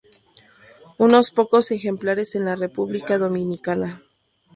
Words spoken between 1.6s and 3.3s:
ejemplares en la República